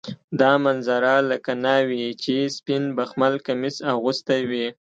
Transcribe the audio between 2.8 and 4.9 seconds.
بخمل کمیس اغوستی وي.